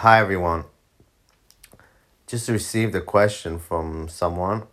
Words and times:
Hi, 0.00 0.20
everyone. 0.20 0.64
Just 2.26 2.50
received 2.50 2.94
a 2.94 3.00
question 3.00 3.58
from 3.58 4.10
someone 4.10 4.64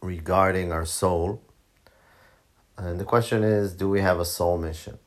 regarding 0.00 0.70
our 0.70 0.84
soul. 0.84 1.42
And 2.76 3.00
the 3.00 3.04
question 3.04 3.42
is 3.42 3.74
Do 3.74 3.88
we 3.88 4.00
have 4.00 4.20
a 4.20 4.24
soul 4.24 4.58
mission? 4.58 5.00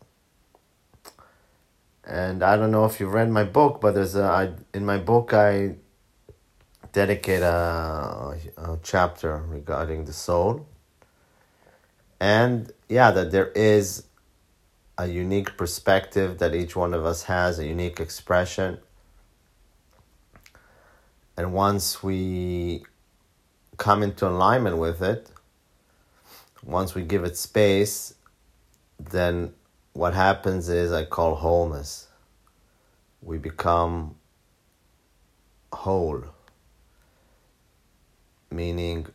And 2.03 2.43
I 2.43 2.57
don't 2.57 2.71
know 2.71 2.83
if 2.83 2.99
you've 2.99 3.13
read 3.13 3.29
my 3.29 3.45
book, 3.45 3.79
but 3.79 3.95
there's 3.95 4.17
a, 4.17 4.23
I, 4.23 4.51
in 4.73 4.85
my 4.85 4.97
book, 4.97 5.33
I 5.33 5.77
dedicate 6.91 7.43
a, 7.43 8.35
a 8.57 8.79
chapter 8.83 9.37
regarding 9.47 10.03
the 10.03 10.13
soul. 10.13 10.67
And 12.19 12.69
yeah, 12.89 13.11
that 13.11 13.31
there 13.31 13.47
is 13.51 14.06
a 14.97 15.07
unique 15.07 15.55
perspective 15.57 16.39
that 16.39 16.55
each 16.55 16.75
one 16.75 16.93
of 16.93 17.05
us 17.05 17.23
has, 17.23 17.59
a 17.59 17.65
unique 17.65 17.99
expression. 17.99 18.79
And 21.35 21.53
once 21.53 22.01
we 22.01 22.83
come 23.77 24.01
into 24.01 24.27
alignment 24.27 24.77
with 24.77 25.03
it, 25.03 25.29
once 26.63 26.95
we 26.95 27.03
give 27.03 27.23
it 27.23 27.37
space, 27.37 28.15
then 28.99 29.53
what 29.93 30.15
happens 30.15 30.67
is 30.67 30.91
I 30.91 31.05
call 31.05 31.35
wholeness. 31.35 32.07
We 33.21 33.37
become 33.37 34.15
whole, 35.71 36.23
meaning 38.49 39.07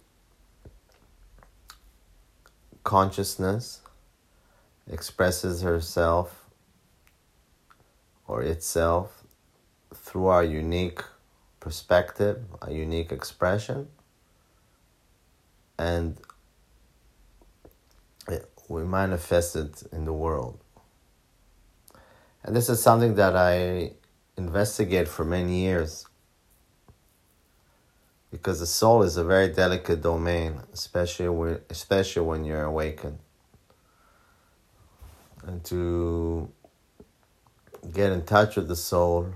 consciousness 2.85 3.82
expresses 4.91 5.63
herself 5.63 6.47
or 8.27 8.43
itself 8.43 9.25
through 9.95 10.27
our 10.27 10.45
unique 10.45 11.03
perspective, 11.61 12.43
a 12.61 12.73
unique 12.73 13.13
expression, 13.13 13.89
and 15.79 16.19
we 18.69 18.85
manifest 18.85 19.55
it 19.57 19.83
in 19.93 20.05
the 20.05 20.13
world. 20.13 20.59
And 22.43 22.57
this 22.57 22.69
is 22.69 22.83
something 22.83 23.15
that 23.17 23.37
I 23.37 23.93
investigate 24.37 25.09
for 25.09 25.25
many 25.25 25.61
years 25.61 26.07
because 28.31 28.61
the 28.61 28.67
soul 28.67 29.03
is 29.03 29.19
a 29.19 29.25
very 29.25 29.49
delicate 29.49 30.03
domain, 30.03 30.61
especially 30.73 31.29
when, 31.29 31.61
especially 31.69 32.23
when 32.23 32.45
you're 32.45 32.65
awakened 32.65 33.19
and 35.47 35.63
to 35.65 36.51
get 37.93 38.13
in 38.13 38.23
touch 38.25 38.57
with 38.57 38.69
the 38.69 38.77
soul 38.77 39.35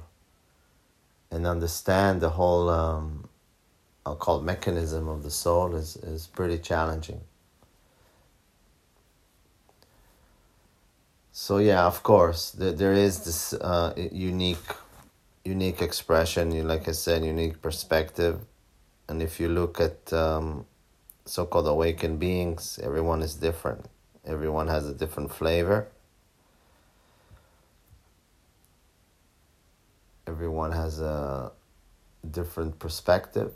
and 1.30 1.46
understand 1.46 2.20
the 2.20 2.30
whole 2.30 2.68
um, 2.70 3.28
I'll 4.06 4.14
call 4.14 4.38
it 4.38 4.44
mechanism 4.44 5.08
of 5.08 5.24
the 5.24 5.32
soul 5.32 5.74
is, 5.74 5.96
is 5.96 6.28
pretty 6.28 6.58
challenging. 6.58 7.20
So 11.32 11.58
yeah, 11.58 11.84
of 11.84 12.04
course, 12.04 12.52
there, 12.52 12.72
there 12.72 12.92
is 12.92 13.24
this 13.24 13.52
uh, 13.52 13.92
unique 13.96 14.58
unique 15.44 15.82
expression, 15.82 16.66
like 16.66 16.88
I 16.88 16.92
said, 16.92 17.24
unique 17.24 17.60
perspective. 17.62 18.40
And 19.08 19.22
if 19.22 19.38
you 19.38 19.48
look 19.48 19.80
at 19.80 20.12
um, 20.12 20.66
so-called 21.24 21.68
awakened 21.68 22.18
beings, 22.18 22.80
everyone 22.82 23.22
is 23.22 23.34
different. 23.34 23.86
Everyone 24.24 24.66
has 24.68 24.88
a 24.88 24.94
different 24.94 25.32
flavor. 25.32 25.88
Everyone 30.36 30.70
has 30.70 31.00
a 31.00 31.50
different 32.30 32.78
perspective. 32.78 33.52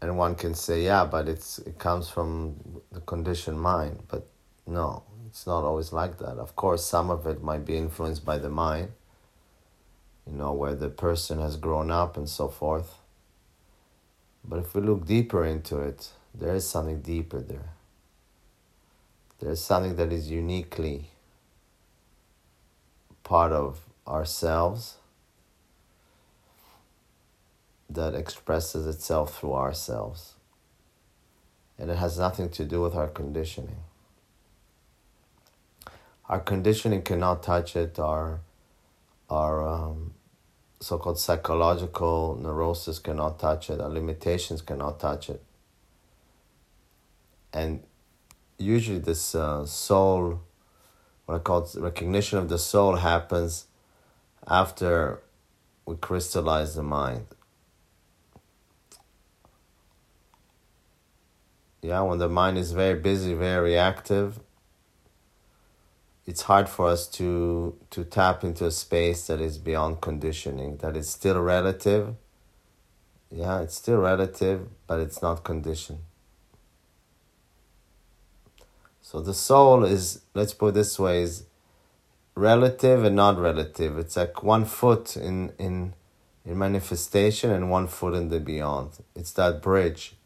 And 0.00 0.16
one 0.16 0.36
can 0.36 0.54
say, 0.54 0.84
yeah, 0.84 1.04
but 1.04 1.26
it's 1.28 1.58
it 1.58 1.80
comes 1.80 2.08
from 2.08 2.80
the 2.92 3.00
conditioned 3.00 3.60
mind. 3.60 4.04
But 4.06 4.28
no, 4.68 5.02
it's 5.26 5.48
not 5.48 5.64
always 5.64 5.92
like 5.92 6.18
that. 6.18 6.36
Of 6.38 6.54
course, 6.54 6.84
some 6.84 7.10
of 7.10 7.26
it 7.26 7.42
might 7.42 7.64
be 7.66 7.76
influenced 7.76 8.24
by 8.24 8.38
the 8.38 8.50
mind, 8.50 8.92
you 10.24 10.34
know, 10.34 10.52
where 10.52 10.76
the 10.76 10.88
person 10.88 11.40
has 11.40 11.56
grown 11.56 11.90
up 11.90 12.16
and 12.16 12.28
so 12.28 12.46
forth. 12.46 12.90
But 14.44 14.60
if 14.60 14.76
we 14.76 14.80
look 14.80 15.06
deeper 15.06 15.44
into 15.44 15.80
it, 15.80 16.10
there 16.32 16.54
is 16.54 16.68
something 16.68 17.00
deeper 17.00 17.40
there. 17.40 17.70
There's 19.40 19.60
something 19.60 19.96
that 19.96 20.12
is 20.12 20.30
uniquely 20.30 21.10
part 23.28 23.52
of 23.52 23.80
ourselves 24.06 24.96
that 27.90 28.14
expresses 28.14 28.86
itself 28.86 29.38
through 29.38 29.52
ourselves. 29.52 30.32
And 31.78 31.90
it 31.90 31.98
has 31.98 32.18
nothing 32.18 32.48
to 32.48 32.64
do 32.64 32.80
with 32.80 32.94
our 32.94 33.06
conditioning. 33.06 33.82
Our 36.26 36.40
conditioning 36.40 37.02
cannot 37.02 37.42
touch 37.42 37.76
it, 37.76 37.98
our, 37.98 38.40
our 39.28 39.66
um, 39.68 40.14
so 40.80 40.96
called 40.96 41.18
psychological 41.18 42.38
neurosis 42.40 42.98
cannot 42.98 43.38
touch 43.38 43.68
it, 43.68 43.78
our 43.78 43.90
limitations 43.90 44.62
cannot 44.62 44.98
touch 45.00 45.28
it. 45.28 45.42
And 47.52 47.82
usually, 48.58 49.00
this 49.00 49.34
uh, 49.34 49.66
soul 49.66 50.40
what 51.28 51.34
I 51.34 51.38
call 51.40 51.68
recognition 51.76 52.38
of 52.38 52.48
the 52.48 52.56
soul 52.58 52.96
happens 52.96 53.66
after 54.46 55.20
we 55.84 55.94
crystallize 55.96 56.74
the 56.74 56.82
mind. 56.82 57.26
Yeah, 61.82 62.00
when 62.00 62.18
the 62.18 62.30
mind 62.30 62.56
is 62.56 62.72
very 62.72 62.98
busy, 62.98 63.34
very 63.34 63.76
active, 63.76 64.40
it's 66.26 66.42
hard 66.42 66.66
for 66.66 66.88
us 66.88 67.06
to 67.18 67.76
to 67.90 68.04
tap 68.04 68.42
into 68.42 68.64
a 68.64 68.70
space 68.70 69.26
that 69.26 69.38
is 69.38 69.58
beyond 69.58 70.00
conditioning, 70.00 70.78
that 70.78 70.96
is 70.96 71.10
still 71.10 71.42
relative. 71.42 72.14
Yeah, 73.30 73.60
it's 73.60 73.74
still 73.74 73.98
relative, 73.98 74.66
but 74.86 74.98
it's 74.98 75.20
not 75.20 75.44
conditioned. 75.44 76.07
So 79.10 79.22
the 79.22 79.32
soul 79.32 79.84
is, 79.84 80.20
let's 80.34 80.52
put 80.52 80.66
it 80.66 80.74
this 80.74 80.98
way, 80.98 81.22
is 81.22 81.44
relative 82.34 83.04
and 83.04 83.16
not 83.16 83.38
relative. 83.38 83.96
It's 83.96 84.18
like 84.18 84.42
one 84.42 84.66
foot 84.66 85.16
in, 85.16 85.54
in, 85.58 85.94
in 86.44 86.58
manifestation 86.58 87.50
and 87.50 87.70
one 87.70 87.86
foot 87.86 88.12
in 88.12 88.28
the 88.28 88.38
beyond. 88.38 88.98
It's 89.16 89.32
that 89.32 89.62
bridge 89.62 90.16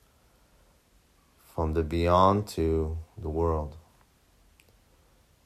from 1.45 1.75
the 1.75 1.85
beyond 1.85 2.49
to 2.57 2.99
the 3.17 3.29
world. 3.29 3.77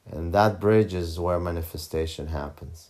And 0.09 0.33
that 0.33 0.59
bridge 0.59 0.95
is 0.95 1.19
where 1.19 1.39
manifestation 1.39 2.29
happens. 2.29 2.89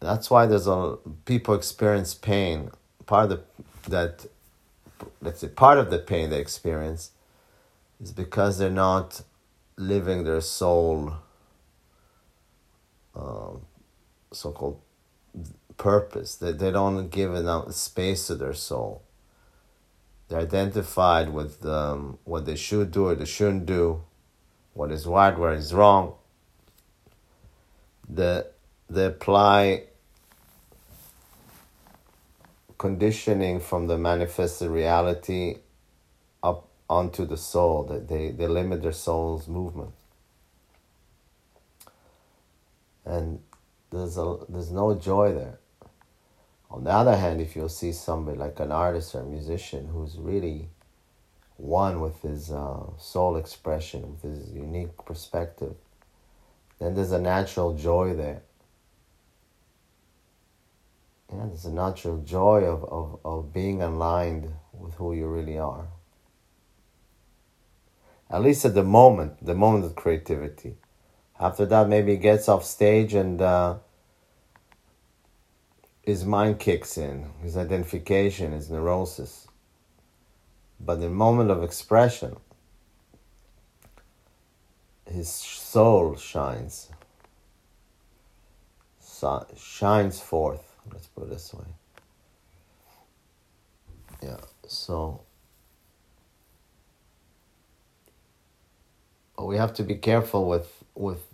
That's 0.00 0.28
why 0.28 0.46
there's 0.46 0.66
a 0.66 0.96
people 1.26 1.54
experience 1.54 2.12
pain. 2.12 2.72
Part 3.06 3.30
of 3.30 3.38
the, 3.84 3.90
that 3.90 4.26
let's 5.20 5.40
say 5.40 5.48
part 5.48 5.78
of 5.78 5.90
the 5.90 5.98
pain 5.98 6.30
they 6.30 6.40
experience 6.40 7.10
is 8.00 8.12
because 8.12 8.58
they're 8.58 8.70
not 8.70 9.22
living 9.76 10.24
their 10.24 10.40
soul 10.40 11.14
um, 13.14 13.62
so-called 14.32 14.80
purpose. 15.76 16.36
They, 16.36 16.52
they 16.52 16.70
don't 16.70 17.08
give 17.08 17.34
enough 17.34 17.72
space 17.72 18.26
to 18.28 18.34
their 18.34 18.54
soul. 18.54 19.02
They're 20.28 20.40
identified 20.40 21.30
with 21.30 21.64
um, 21.66 22.18
what 22.24 22.46
they 22.46 22.56
should 22.56 22.90
do 22.90 23.08
or 23.08 23.14
they 23.14 23.24
shouldn't 23.24 23.66
do 23.66 24.02
what 24.74 24.90
is 24.90 25.06
right 25.06 25.36
what 25.38 25.52
is 25.54 25.74
wrong. 25.74 26.14
The, 28.08 28.46
they 28.88 29.06
apply 29.06 29.84
conditioning 32.82 33.60
from 33.60 33.86
the 33.86 33.96
manifested 33.96 34.68
reality 34.68 35.58
up 36.42 36.66
onto 36.90 37.24
the 37.24 37.36
soul 37.36 37.84
that 37.84 38.08
they, 38.08 38.32
they 38.32 38.48
limit 38.48 38.82
their 38.82 38.90
soul's 38.90 39.46
movement. 39.46 39.92
And 43.04 43.38
there's 43.90 44.18
a 44.18 44.36
there's 44.48 44.72
no 44.72 44.96
joy 44.96 45.32
there. 45.32 45.60
On 46.72 46.82
the 46.82 46.90
other 46.90 47.16
hand 47.16 47.40
if 47.40 47.54
you'll 47.54 47.68
see 47.68 47.92
somebody 47.92 48.36
like 48.36 48.58
an 48.58 48.72
artist 48.72 49.14
or 49.14 49.20
a 49.20 49.26
musician 49.26 49.86
who's 49.86 50.16
really 50.18 50.68
one 51.58 52.00
with 52.00 52.20
his 52.22 52.50
uh, 52.50 52.82
soul 52.98 53.36
expression 53.36 54.00
with 54.10 54.22
his 54.22 54.50
unique 54.50 54.96
perspective 55.06 55.74
then 56.80 56.96
there's 56.96 57.12
a 57.12 57.20
natural 57.20 57.74
joy 57.74 58.12
there 58.14 58.42
yeah, 61.32 61.46
there's 61.46 61.64
a 61.64 61.72
natural 61.72 62.18
joy 62.18 62.62
of, 62.64 62.84
of, 62.84 63.20
of 63.24 63.52
being 63.52 63.80
aligned 63.80 64.52
with 64.72 64.94
who 64.94 65.14
you 65.14 65.26
really 65.26 65.58
are. 65.58 65.86
At 68.30 68.42
least 68.42 68.64
at 68.64 68.74
the 68.74 68.82
moment, 68.82 69.44
the 69.44 69.54
moment 69.54 69.84
of 69.84 69.94
creativity. 69.94 70.76
After 71.38 71.66
that, 71.66 71.88
maybe 71.88 72.16
gets 72.16 72.48
off 72.48 72.64
stage 72.64 73.14
and 73.14 73.40
uh, 73.40 73.76
his 76.02 76.24
mind 76.24 76.58
kicks 76.58 76.98
in, 76.98 77.30
his 77.42 77.56
identification, 77.56 78.52
his 78.52 78.70
neurosis. 78.70 79.48
But 80.80 81.00
the 81.00 81.10
moment 81.10 81.50
of 81.50 81.62
expression, 81.62 82.36
his 85.06 85.28
soul 85.28 86.16
shines, 86.16 86.90
shines 89.56 90.20
forth. 90.20 90.71
Let's 90.90 91.06
put 91.06 91.24
it 91.24 91.30
this 91.30 91.52
way. 91.54 91.64
Yeah, 94.22 94.38
so 94.66 95.22
we 99.38 99.56
have 99.56 99.74
to 99.74 99.82
be 99.82 99.96
careful 99.96 100.48
with 100.48 100.84
with 100.94 101.26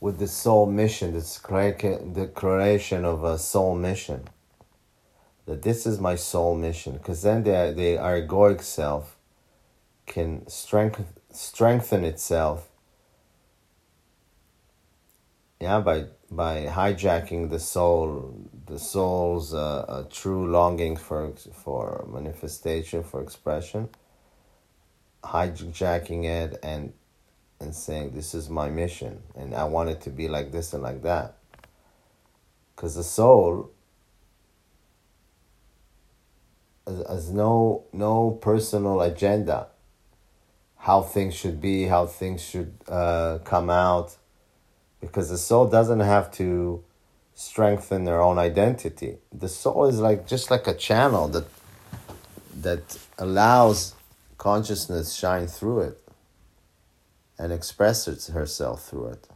with 0.00 0.18
the 0.18 0.28
soul 0.28 0.66
mission, 0.66 1.12
this 1.12 1.38
the 1.38 2.30
creation 2.34 3.04
of 3.04 3.24
a 3.24 3.38
soul 3.38 3.74
mission. 3.74 4.28
That 5.46 5.62
this 5.62 5.86
is 5.86 5.98
my 5.98 6.16
soul 6.16 6.54
mission, 6.54 6.94
because 6.94 7.22
then 7.22 7.44
the 7.44 7.72
the 7.76 7.96
egoic 7.96 8.62
self 8.62 9.16
can 10.06 10.46
strengthen 10.48 11.06
strengthen 11.30 12.04
itself. 12.04 12.69
Yeah, 15.60 15.80
by 15.80 16.06
by 16.30 16.64
hijacking 16.64 17.50
the 17.50 17.60
soul, 17.60 18.34
the 18.66 18.78
soul's 18.78 19.52
uh, 19.52 20.06
true 20.10 20.50
longing 20.50 20.96
for 20.96 21.34
for 21.52 22.06
manifestation, 22.10 23.02
for 23.02 23.20
expression, 23.22 23.90
hijacking 25.22 26.24
it 26.24 26.58
and 26.62 26.94
and 27.60 27.74
saying 27.74 28.12
this 28.12 28.34
is 28.34 28.48
my 28.48 28.70
mission 28.70 29.22
and 29.36 29.54
I 29.54 29.64
want 29.64 29.90
it 29.90 30.00
to 30.02 30.10
be 30.10 30.28
like 30.28 30.50
this 30.50 30.72
and 30.72 30.82
like 30.82 31.02
that. 31.02 31.36
Because 32.74 32.94
the 32.94 33.04
soul 33.04 33.70
has, 36.86 37.06
has 37.06 37.30
no 37.30 37.84
no 37.92 38.30
personal 38.30 39.02
agenda. 39.02 39.66
How 40.78 41.02
things 41.02 41.34
should 41.34 41.60
be, 41.60 41.84
how 41.84 42.06
things 42.06 42.40
should 42.40 42.72
uh, 42.88 43.40
come 43.44 43.68
out, 43.68 44.16
because 45.00 45.30
the 45.30 45.38
soul 45.38 45.66
doesn't 45.66 46.00
have 46.00 46.30
to 46.32 46.82
strengthen 47.34 48.04
their 48.04 48.20
own 48.20 48.38
identity. 48.38 49.16
The 49.32 49.48
soul 49.48 49.86
is 49.86 49.98
like 50.00 50.26
just 50.26 50.50
like 50.50 50.66
a 50.66 50.74
channel 50.74 51.28
that 51.28 51.46
that 52.54 52.98
allows 53.18 53.94
consciousness 54.36 55.14
shine 55.14 55.46
through 55.46 55.80
it 55.80 56.08
and 57.38 57.52
express 57.52 58.06
herself 58.28 58.84
through 58.84 59.06
it. 59.06 59.28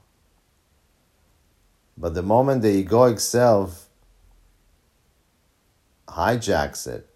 But 1.96 2.14
the 2.14 2.22
moment 2.22 2.62
the 2.62 2.84
egoic 2.84 3.20
self 3.20 3.88
hijacks 6.08 6.86
it 6.86 7.08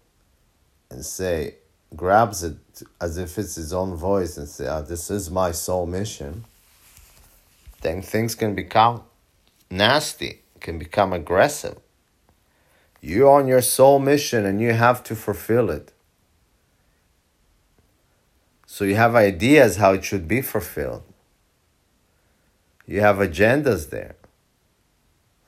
and 0.89 1.05
say, 1.05 1.55
grabs 1.95 2.43
it 2.43 2.57
as 2.99 3.17
if 3.17 3.37
it's 3.37 3.55
his 3.55 3.73
own 3.73 3.95
voice 3.95 4.37
and 4.37 4.47
say, 4.47 4.67
oh, 4.67 4.81
this 4.81 5.09
is 5.09 5.29
my 5.29 5.51
soul 5.51 5.85
mission, 5.85 6.45
then 7.81 8.01
things 8.01 8.35
can 8.35 8.55
become 8.55 9.03
nasty, 9.69 10.41
can 10.59 10.77
become 10.77 11.13
aggressive. 11.13 11.77
You're 13.01 13.29
on 13.29 13.47
your 13.47 13.61
soul 13.61 13.99
mission 13.99 14.45
and 14.45 14.59
you 14.59 14.73
have 14.73 15.03
to 15.05 15.15
fulfill 15.15 15.69
it. 15.69 15.93
So 18.65 18.83
you 18.83 18.95
have 18.95 19.15
ideas 19.15 19.77
how 19.77 19.93
it 19.93 20.03
should 20.03 20.27
be 20.27 20.41
fulfilled. 20.41 21.03
You 22.85 23.01
have 23.01 23.17
agendas 23.17 23.89
there. 23.89 24.15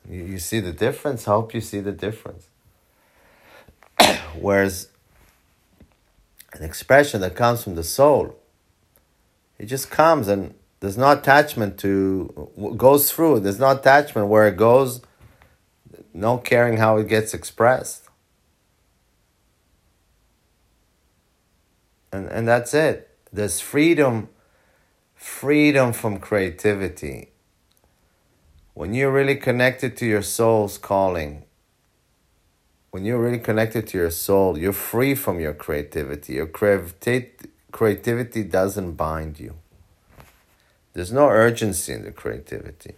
You, 0.10 0.24
you 0.24 0.40
see 0.40 0.60
the 0.60 0.72
difference? 0.72 1.28
I 1.28 1.32
hope 1.32 1.54
you 1.54 1.62
see 1.62 1.80
the 1.82 1.92
difference. 1.92 2.48
Whereas 4.40 4.90
an 6.54 6.64
expression 6.64 7.22
that 7.22 7.36
comes 7.36 7.64
from 7.64 7.76
the 7.76 7.84
soul, 7.84 8.38
it 9.58 9.66
just 9.66 9.90
comes 9.92 10.28
and 10.28 10.54
there's 10.82 10.98
no 10.98 11.12
attachment 11.12 11.78
to, 11.78 12.50
goes 12.76 13.12
through, 13.12 13.40
there's 13.40 13.60
no 13.60 13.72
attachment 13.72 14.28
where 14.28 14.48
it 14.48 14.58
goes, 14.58 15.02
no 16.12 16.40
caring 16.40 16.78
how 16.78 16.98
it 16.98 17.08
gets 17.08 17.34
expressed. 17.36 18.10
And, 22.12 22.28
and 22.28 22.48
that's 22.48 22.74
it. 22.74 23.16
There's 23.32 23.62
freedom, 23.62 24.30
freedom 25.14 25.94
from 25.94 26.18
creativity. 26.18 27.30
When 28.74 28.96
you're 28.96 29.12
really 29.12 29.36
connected 29.36 29.96
to 29.98 30.08
your 30.08 30.24
soul's 30.24 30.80
calling, 30.80 31.46
when 32.90 33.06
you're 33.06 33.22
really 33.22 33.40
connected 33.40 33.86
to 33.90 34.00
your 34.00 34.10
soul, 34.10 34.58
you're 34.58 34.74
free 34.74 35.14
from 35.14 35.40
your 35.40 35.54
creativity. 35.54 36.34
Your 36.34 36.48
creativity 36.48 38.44
doesn't 38.44 38.94
bind 38.94 39.40
you. 39.40 39.54
There's 40.94 41.12
no 41.12 41.28
urgency 41.30 41.94
in 41.94 42.04
the 42.04 42.12
creativity. 42.12 42.96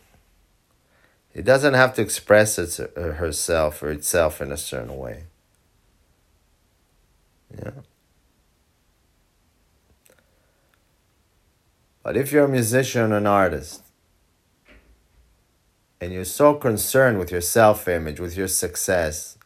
It 1.34 1.46
doesn't 1.46 1.74
have 1.74 1.94
to 1.96 2.02
express 2.02 2.60
its, 2.60 2.80
uh, 2.80 3.16
herself 3.18 3.82
or 3.82 3.90
itself 3.90 4.42
in 4.42 4.52
a 4.52 4.58
certain 4.58 4.98
way. 4.98 5.24
Yeah. 7.58 7.72
But 12.04 12.18
if 12.18 12.32
you're 12.32 12.46
a 12.46 12.50
musician, 12.50 13.14
an 13.14 13.26
artist, 13.26 13.82
and 16.02 16.12
you're 16.12 16.26
so 16.26 16.54
concerned 16.54 17.18
with 17.18 17.32
your 17.32 17.42
self 17.42 17.88
image, 17.88 18.20
with 18.20 18.36
your 18.36 18.50
success, 18.50 19.38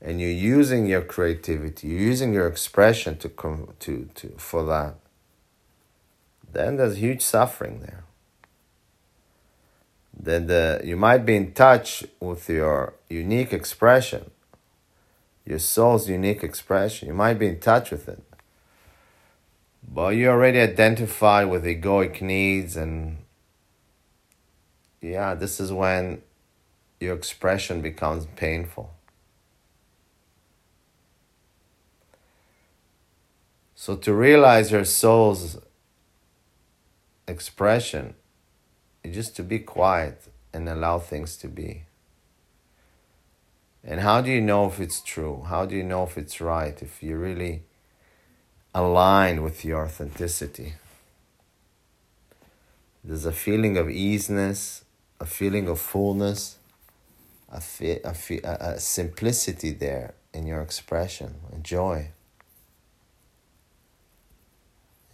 and 0.00 0.20
you're 0.20 0.30
using 0.30 0.86
your 0.86 1.00
creativity, 1.00 1.88
you're 1.88 2.00
using 2.00 2.34
your 2.34 2.46
expression 2.46 3.16
to, 3.18 3.30
com- 3.30 3.72
to, 3.80 4.08
to, 4.14 4.28
for 4.36 4.64
that, 4.66 4.96
then 6.56 6.76
there's 6.76 6.96
huge 6.96 7.22
suffering 7.22 7.80
there. 7.80 8.04
Then 10.18 10.46
the, 10.46 10.80
you 10.82 10.96
might 10.96 11.26
be 11.26 11.36
in 11.36 11.52
touch 11.52 12.04
with 12.18 12.48
your 12.48 12.94
unique 13.10 13.52
expression, 13.52 14.30
your 15.44 15.58
soul's 15.58 16.08
unique 16.08 16.42
expression. 16.42 17.08
You 17.08 17.14
might 17.14 17.34
be 17.34 17.46
in 17.46 17.60
touch 17.60 17.90
with 17.90 18.08
it. 18.08 18.22
But 19.86 20.16
you 20.16 20.28
already 20.30 20.58
identified 20.58 21.48
with 21.48 21.64
egoic 21.64 22.20
needs, 22.20 22.76
and 22.76 23.18
yeah, 25.00 25.34
this 25.34 25.60
is 25.60 25.72
when 25.72 26.22
your 26.98 27.14
expression 27.14 27.82
becomes 27.82 28.26
painful. 28.34 28.92
So, 33.74 33.94
to 33.94 34.12
realize 34.12 34.72
your 34.72 34.84
soul's 34.84 35.58
expression 37.28 38.14
just 39.10 39.36
to 39.36 39.42
be 39.42 39.58
quiet 39.58 40.22
and 40.52 40.68
allow 40.68 40.98
things 40.98 41.36
to 41.36 41.48
be. 41.48 41.84
And 43.84 44.00
how 44.00 44.20
do 44.20 44.30
you 44.30 44.40
know 44.40 44.66
if 44.66 44.80
it's 44.80 45.00
true? 45.00 45.44
How 45.46 45.64
do 45.64 45.76
you 45.76 45.84
know 45.84 46.02
if 46.02 46.18
it's 46.18 46.40
right? 46.40 46.80
If 46.82 47.02
you 47.02 47.16
really 47.16 47.62
aligned 48.74 49.42
with 49.42 49.64
your 49.64 49.84
authenticity. 49.86 50.74
There's 53.02 53.24
a 53.24 53.32
feeling 53.32 53.78
of 53.78 53.88
easiness, 53.88 54.84
a 55.18 55.24
feeling 55.24 55.66
of 55.68 55.80
fullness, 55.80 56.58
a, 57.50 57.60
fe- 57.60 58.00
a, 58.04 58.14
a, 58.44 58.74
a 58.74 58.80
simplicity 58.80 59.70
there 59.70 60.12
in 60.34 60.46
your 60.46 60.60
expression, 60.60 61.36
a 61.54 61.58
joy. 61.58 62.10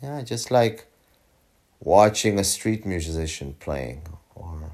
Yeah, 0.02 0.22
just 0.22 0.50
like 0.50 0.86
watching 1.82 2.38
a 2.38 2.44
street 2.44 2.86
musician 2.86 3.54
playing 3.58 4.02
or 4.34 4.72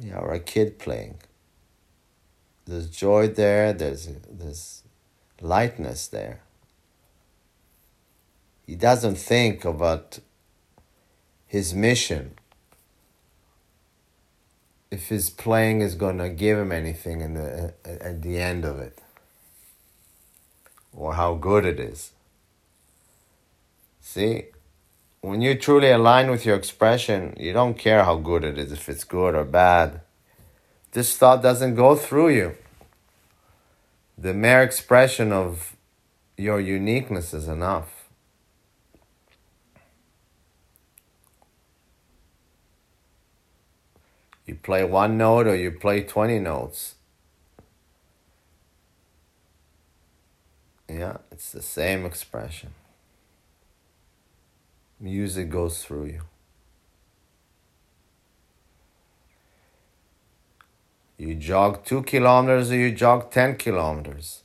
yeah, 0.00 0.18
or 0.18 0.32
a 0.32 0.40
kid 0.40 0.78
playing. 0.78 1.16
There's 2.66 2.88
joy 2.88 3.28
there, 3.28 3.72
there's 3.72 4.08
there's 4.30 4.82
lightness 5.40 6.06
there 6.08 6.42
he 8.68 8.76
doesn't 8.76 9.14
think 9.14 9.64
about 9.64 10.18
his 11.46 11.72
mission. 11.72 12.34
If 14.90 15.08
his 15.08 15.30
playing 15.30 15.80
is 15.80 15.94
going 15.94 16.18
to 16.18 16.28
give 16.28 16.58
him 16.58 16.70
anything 16.70 17.22
in 17.22 17.32
the, 17.32 17.72
at 17.86 18.20
the 18.20 18.38
end 18.38 18.66
of 18.66 18.78
it, 18.78 19.00
or 20.92 21.14
how 21.14 21.34
good 21.34 21.64
it 21.64 21.80
is. 21.80 22.12
See, 24.02 24.48
when 25.20 25.42
you 25.42 25.54
truly 25.56 25.90
align 25.90 26.30
with 26.30 26.46
your 26.46 26.56
expression, 26.56 27.34
you 27.38 27.52
don't 27.52 27.76
care 27.76 28.04
how 28.04 28.16
good 28.16 28.44
it 28.44 28.58
is, 28.58 28.72
if 28.72 28.88
it's 28.88 29.04
good 29.04 29.34
or 29.34 29.44
bad. 29.44 30.00
This 30.92 31.16
thought 31.16 31.42
doesn't 31.42 31.74
go 31.74 31.96
through 31.96 32.30
you. 32.30 32.56
The 34.16 34.34
mere 34.34 34.62
expression 34.62 35.32
of 35.32 35.76
your 36.36 36.60
uniqueness 36.60 37.34
is 37.34 37.48
enough. 37.48 37.98
You 44.46 44.54
play 44.54 44.82
one 44.82 45.18
note 45.18 45.46
or 45.46 45.54
you 45.54 45.70
play 45.70 46.02
20 46.02 46.38
notes. 46.38 46.94
Yeah, 50.88 51.18
it's 51.30 51.52
the 51.52 51.60
same 51.60 52.06
expression. 52.06 52.70
Music 55.00 55.48
goes 55.48 55.84
through 55.84 56.06
you. 56.06 56.22
You 61.16 61.34
jog 61.34 61.84
two 61.84 62.02
kilometers 62.02 62.70
or 62.70 62.76
you 62.76 62.92
jog 62.92 63.30
10 63.30 63.56
kilometers. 63.56 64.42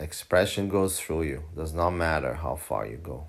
Expression 0.00 0.68
goes 0.68 1.00
through 1.00 1.22
you. 1.22 1.44
Does 1.56 1.74
not 1.74 1.90
matter 1.90 2.34
how 2.34 2.54
far 2.54 2.86
you 2.86 2.96
go. 2.96 3.26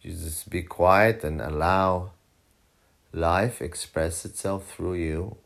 You 0.00 0.12
just 0.12 0.48
be 0.48 0.62
quiet 0.62 1.24
and 1.24 1.40
allow 1.40 2.12
life 3.12 3.60
express 3.60 4.24
itself 4.24 4.72
through 4.72 4.94
you 4.94 5.36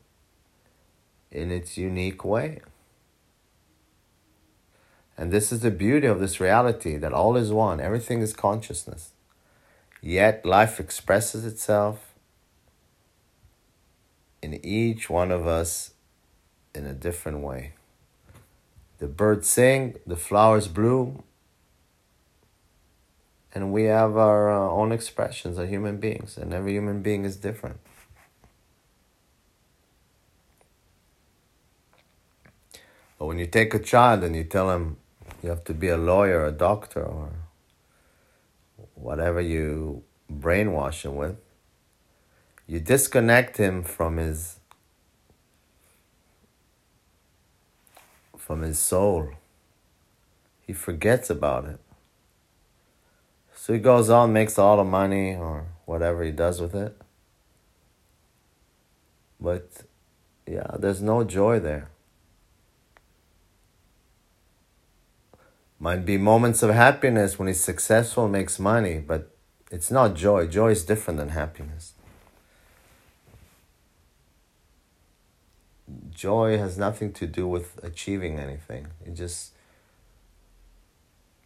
in 1.35 1.51
its 1.51 1.77
unique 1.77 2.23
way. 2.23 2.61
And 5.17 5.31
this 5.31 5.51
is 5.51 5.59
the 5.59 5.71
beauty 5.71 6.07
of 6.07 6.19
this 6.19 6.39
reality 6.39 6.97
that 6.97 7.13
all 7.13 7.35
is 7.35 7.51
one, 7.51 7.79
everything 7.79 8.21
is 8.21 8.33
consciousness. 8.33 9.11
Yet 10.01 10.45
life 10.45 10.79
expresses 10.79 11.45
itself 11.45 12.13
in 14.41 14.53
each 14.65 15.09
one 15.09 15.31
of 15.31 15.45
us 15.45 15.91
in 16.73 16.85
a 16.85 16.93
different 16.93 17.39
way. 17.39 17.73
The 18.99 19.07
birds 19.07 19.49
sing, 19.49 19.95
the 20.07 20.15
flowers 20.15 20.67
bloom, 20.67 21.23
and 23.53 23.71
we 23.71 23.83
have 23.83 24.15
our 24.17 24.51
uh, 24.51 24.69
own 24.69 24.91
expressions 24.91 25.57
as 25.57 25.69
human 25.69 25.97
beings, 25.97 26.37
and 26.37 26.53
every 26.53 26.73
human 26.73 27.01
being 27.01 27.25
is 27.25 27.35
different. 27.35 27.79
But 33.25 33.29
when 33.29 33.39
you 33.39 33.47
take 33.47 33.73
a 33.73 33.79
child 33.79 34.23
and 34.23 34.35
you 34.35 34.43
tell 34.43 34.69
him 34.69 34.97
you 35.41 35.49
have 35.49 35.63
to 35.63 35.73
be 35.73 35.87
a 35.87 35.97
lawyer, 35.97 36.45
a 36.45 36.51
doctor, 36.51 37.03
or 37.03 37.31
whatever 38.93 39.41
you 39.41 40.03
brainwash 40.31 41.03
him 41.03 41.15
with, 41.15 41.35
you 42.67 42.79
disconnect 42.79 43.57
him 43.57 43.81
from 43.81 44.17
his 44.17 44.59
from 48.37 48.61
his 48.61 48.77
soul. 48.77 49.31
He 50.61 50.73
forgets 50.73 51.31
about 51.31 51.65
it. 51.65 51.79
So 53.55 53.73
he 53.73 53.79
goes 53.79 54.11
on, 54.11 54.33
makes 54.33 54.55
a 54.57 54.63
lot 54.63 54.77
of 54.77 54.85
money 54.85 55.35
or 55.35 55.65
whatever 55.85 56.23
he 56.23 56.29
does 56.29 56.61
with 56.61 56.75
it. 56.75 56.95
But 59.41 59.67
yeah, 60.45 60.75
there's 60.77 61.01
no 61.01 61.23
joy 61.23 61.59
there. 61.59 61.89
Might 65.85 66.03
be 66.03 66.17
moments 66.17 66.63
of 66.63 66.71
happiness 66.71 67.37
when 67.37 67.47
he's 67.47 67.63
successful, 67.63 68.27
makes 68.27 68.57
money, 68.57 68.97
but 68.97 69.29
it's 69.69 69.91
not 69.91 70.15
joy. 70.15 70.47
Joy 70.47 70.71
is 70.71 70.83
different 70.83 71.19
than 71.19 71.29
happiness. 71.29 71.93
Joy 76.09 76.57
has 76.57 76.75
nothing 76.79 77.13
to 77.13 77.27
do 77.27 77.47
with 77.47 77.79
achieving 77.83 78.39
anything. 78.39 78.87
It 79.05 79.13
just 79.13 79.51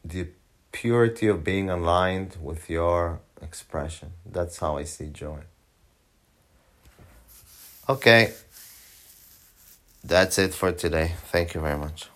the 0.05 0.27
purity 0.71 1.27
of 1.27 1.43
being 1.43 1.69
aligned 1.69 2.37
with 2.41 2.69
your 2.69 3.19
expression. 3.41 4.13
That's 4.25 4.59
how 4.59 4.77
I 4.77 4.85
see 4.85 5.07
joy. 5.07 5.41
Okay. 7.89 8.31
That's 10.01 10.37
it 10.37 10.53
for 10.53 10.71
today. 10.71 11.15
Thank 11.25 11.55
you 11.55 11.59
very 11.59 11.77
much. 11.77 12.07